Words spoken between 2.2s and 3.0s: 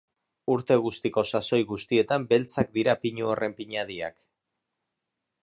beltzak dira